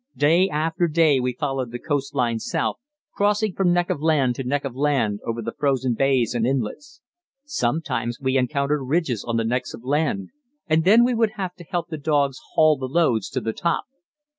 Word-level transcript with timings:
Day 0.17 0.49
after 0.49 0.87
day 0.87 1.19
we 1.19 1.33
followed 1.39 1.69
the 1.69 1.77
coast 1.77 2.15
line 2.15 2.39
south, 2.39 2.77
crossing 3.13 3.53
from 3.53 3.71
neck 3.71 3.91
of 3.91 4.01
land 4.01 4.33
to 4.33 4.43
neck 4.43 4.65
of 4.65 4.75
land 4.75 5.19
over 5.23 5.43
the 5.43 5.51
frozen 5.51 5.93
bays 5.93 6.33
and 6.33 6.43
inlets. 6.43 7.01
Sometimes 7.45 8.17
we 8.19 8.35
encountered 8.35 8.83
ridges 8.83 9.23
on 9.23 9.37
the 9.37 9.43
necks 9.45 9.75
of 9.75 9.83
land, 9.83 10.29
and 10.65 10.85
then 10.85 11.03
we 11.03 11.13
would 11.13 11.33
have 11.35 11.53
to 11.53 11.63
help 11.65 11.89
the 11.89 11.99
dogs 11.99 12.39
haul 12.55 12.77
the 12.77 12.87
loads 12.87 13.29
to 13.29 13.39
the 13.41 13.53
top. 13.53 13.85